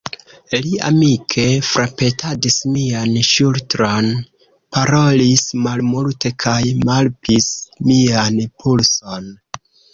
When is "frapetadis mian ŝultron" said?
1.71-4.09